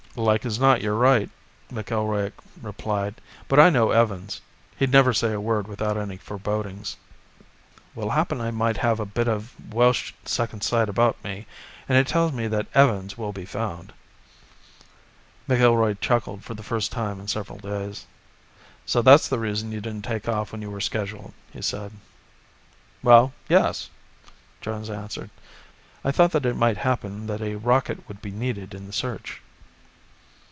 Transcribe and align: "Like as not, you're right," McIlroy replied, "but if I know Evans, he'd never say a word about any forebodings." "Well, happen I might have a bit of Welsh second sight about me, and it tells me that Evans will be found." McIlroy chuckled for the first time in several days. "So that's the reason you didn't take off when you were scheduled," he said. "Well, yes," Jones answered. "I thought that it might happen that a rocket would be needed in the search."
"Like 0.13 0.45
as 0.45 0.59
not, 0.59 0.81
you're 0.81 0.93
right," 0.97 1.29
McIlroy 1.71 2.33
replied, 2.61 3.15
"but 3.47 3.59
if 3.59 3.63
I 3.63 3.69
know 3.69 3.91
Evans, 3.91 4.41
he'd 4.75 4.91
never 4.91 5.13
say 5.13 5.31
a 5.31 5.39
word 5.39 5.69
about 5.69 5.95
any 5.95 6.17
forebodings." 6.17 6.97
"Well, 7.95 8.09
happen 8.09 8.41
I 8.41 8.51
might 8.51 8.75
have 8.75 8.99
a 8.99 9.05
bit 9.05 9.29
of 9.29 9.53
Welsh 9.73 10.11
second 10.25 10.63
sight 10.65 10.89
about 10.89 11.15
me, 11.23 11.47
and 11.87 11.97
it 11.97 12.07
tells 12.07 12.33
me 12.33 12.47
that 12.49 12.67
Evans 12.75 13.17
will 13.17 13.31
be 13.31 13.45
found." 13.45 13.93
McIlroy 15.47 16.01
chuckled 16.01 16.43
for 16.43 16.55
the 16.55 16.61
first 16.61 16.91
time 16.91 17.17
in 17.21 17.29
several 17.29 17.59
days. 17.59 18.05
"So 18.85 19.01
that's 19.01 19.29
the 19.29 19.39
reason 19.39 19.71
you 19.71 19.79
didn't 19.79 20.03
take 20.03 20.27
off 20.27 20.51
when 20.51 20.61
you 20.61 20.69
were 20.71 20.81
scheduled," 20.81 21.31
he 21.53 21.61
said. 21.61 21.93
"Well, 23.01 23.31
yes," 23.47 23.89
Jones 24.59 24.89
answered. 24.89 25.29
"I 26.03 26.11
thought 26.11 26.31
that 26.31 26.45
it 26.45 26.57
might 26.57 26.75
happen 26.79 27.27
that 27.27 27.39
a 27.41 27.55
rocket 27.55 28.09
would 28.09 28.21
be 28.21 28.31
needed 28.31 28.73
in 28.73 28.87
the 28.87 28.93
search." 28.93 29.39